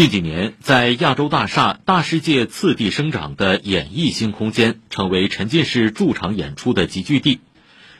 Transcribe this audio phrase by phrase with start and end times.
[0.00, 7.40] 近几年，在亚洲大厦、大世界次第生长的演艺新空间，成为沉浸式驻场演出的集聚地。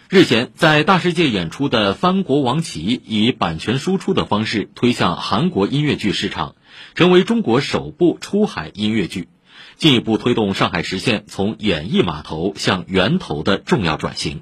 [0.08, 6.54] 日前，在大世界演出的《藩国王旗》以版权输出的方式推向韩国音乐剧市场，
[6.94, 9.28] 成为中国首部出海音乐剧，
[9.76, 14.40] 进一步推动上海实现从演艺码头向源头的重要转型。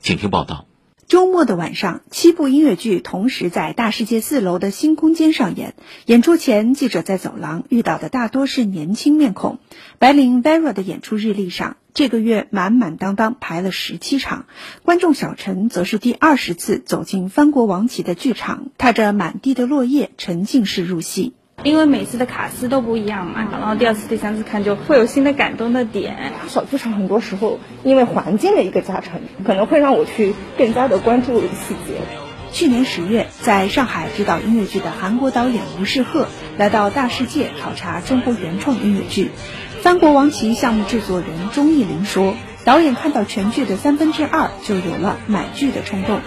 [0.00, 0.66] 请听报道。
[1.06, 5.74] 周末的晚上，七部音乐剧同时在大世界四楼的新空间上演。
[6.06, 9.58] 演出前，记者在走廊遇到的大多是年轻面孔。
[9.98, 14.46] 白领 Vera 的演出日历上，这个月满满当当排了十七场。
[14.82, 21.34] 观众小陈则是第二十次走进藩国王旗的剧场，踏着满地的落叶，沉浸式入戏。
[21.64, 26.32] 因为每次的卡司都不一样嘛，然后第二次、第三次看就会有新的感动的点。
[26.46, 32.02] 小剧场很多时候因为环境的一个加成，可能会让我去更加的关注细节。
[32.52, 36.28] 去年十月，在上海指导音乐剧的韩国导演吴世赫
[36.58, 39.30] 来到大世界考察中国原创音乐剧，
[39.82, 42.34] 《三国王旗》项目制作人钟义林说。
[42.64, 46.20] 导演看到全剧的三分之二，就有了买剧的冲动。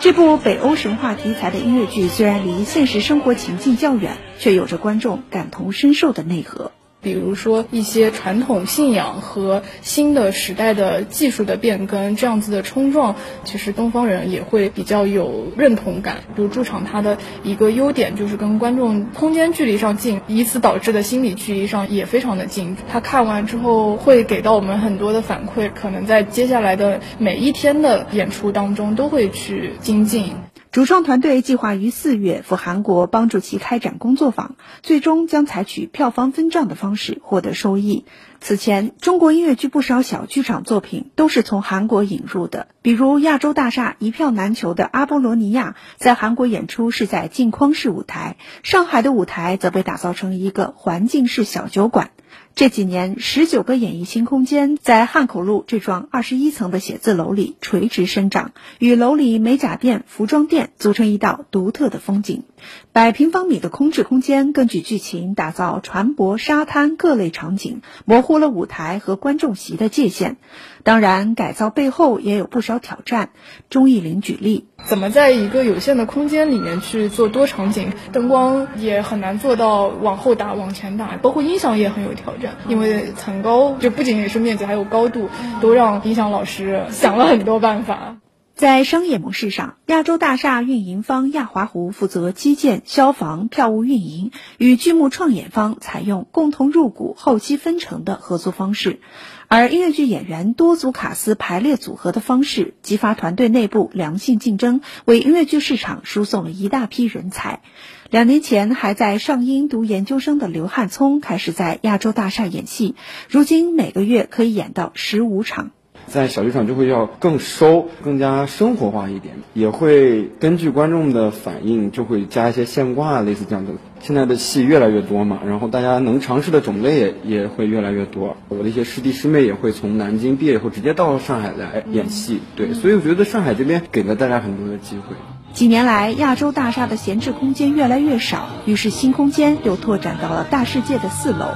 [0.00, 6.72] 这部北欧神话题材的音乐剧虽然离现实生活情境较远，却有着观众感同身受的内核。
[7.04, 16.16] 比如说一些传统信仰和新的时代的技术的变更，这样子的冲撞，其实东方人也会比较有认同感。
[16.34, 22.76] 比如驻场它的一个优点就是跟观众空间距离上近，以此导致的心理距离上也非常的近。
[22.90, 30.32] 他看完之后会给到我们很多的反馈，可能在接下来的每一天的演出当中都会去精进。
[30.74, 38.06] 主创团队计划于四月赴韩国帮助其开展工作坊，最终将采取票房分账的方式获得收益。
[38.40, 52.10] 此前，中国音乐剧不少小剧场作品都是从韩国引入的，比如亚洲大厦一票难求的《阿波罗尼亚》在韩国演出是在镜框式舞台，上海的舞台则被打造成一个环境式小酒馆。
[52.54, 62.44] 这几年，十九个演艺新空间在汉口路这幢二十一层的写字楼里垂直生长，与楼里美甲店、服装店组成一道独特的风景。
[62.92, 70.36] 百平方米的空置空间，根据剧情打造船舶、沙滩各类场景，模糊了舞台和观众席的界限。
[70.84, 73.30] 当然，改造背后也有不少挑战。
[73.68, 77.92] 钟义林举例，怎么在一个有限的空间里面去做多场景？
[78.12, 85.30] 灯光也很难做到往后打、往前打，包括音响也很有挑战，因为层高就不仅仅是面积，还有高度，
[85.60, 88.16] 都让音响老师想了很多办法。
[88.54, 99.00] 在商业模式上，亚洲大厦运营方亚华湖负责基建、消防、票务运营，与剧目创演方采用共同入股、后期分成的合作方式；
[99.48, 107.60] 而音乐剧演员多组卡司排列组合的方式，激发团队内部良性竞争，为音乐剧市场输送了一大批人才。
[108.08, 112.94] 两年前还在上音读研究生的刘汉聪开始在亚洲大厦演戏，
[113.28, 115.72] 如今每个月可以演到十五场。
[116.06, 123.72] 在小剧场就会要更收、更加生活化一点，也会根据观众的反应，就会加一些现挂，类似这样的。
[124.00, 128.36] 现在的戏越来越多嘛，然后大家能尝试的种类也也会越来越多。
[128.48, 135.16] 我的一些师弟师妹也会从南京毕业以后直接到上海来演戏，对，所以我觉得上海这边给了大家很多的机会。
[135.54, 141.46] 几年来，亚洲大厦的闲置空间越来越少，于是新空间又拓展到了大世界的四楼。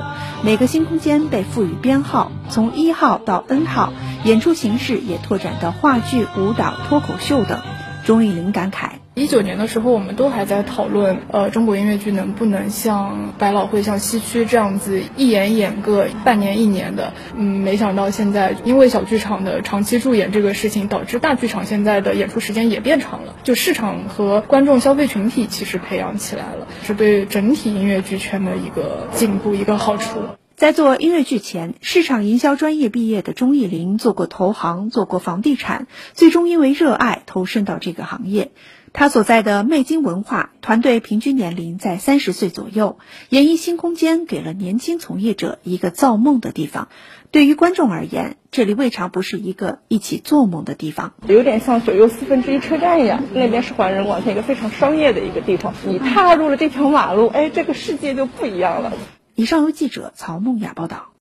[0.44, 3.92] 每个新空间被赋予编号，从一号到 N 号，
[4.28, 7.60] 演出形式也拓展到话剧、舞蹈、脱口秀等。
[8.04, 8.90] 钟意林感慨。
[9.14, 17.14] 一九年的时候，我们都还在讨论，呃，中国音乐剧能不能像百老汇、像西区这样子一演演个半年、一年的。
[17.34, 23.34] 嗯，没想到现在因为小剧场的长期驻演这个事情，导致大剧场现在的演出时间也变长了。
[23.44, 30.20] 就市场和观众消费群体其实培养起来了，是对整体音乐剧圈的一个进步、一个好处。
[30.58, 38.50] 在做音乐剧前，市场营销专业毕业的钟义林做过投行，做过房地产，最终因为热爱投身到这个行业。
[38.92, 42.98] 他所在的魅金文化团队平均年龄在三十岁左右，
[43.28, 46.88] 演艺新空间给了年轻从业者一个造梦的地方。
[47.30, 51.12] 对于观众而言，这里未尝不是一个一起做梦的地方。
[51.28, 55.72] 有点像左右四分之一车站一样，那边是环人广场，一个非常商业的一个地方。
[55.86, 58.92] 你踏入了这条马路，哎，这个世界就不一样了。
[59.38, 61.12] 以上由记者曹梦雅报道。